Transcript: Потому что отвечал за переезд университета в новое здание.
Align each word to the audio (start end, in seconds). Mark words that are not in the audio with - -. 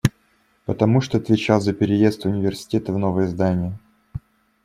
Потому 0.65 0.99
что 1.01 1.19
отвечал 1.19 1.61
за 1.61 1.73
переезд 1.73 2.25
университета 2.25 2.91
в 2.91 2.97
новое 2.97 3.27
здание. 3.27 3.77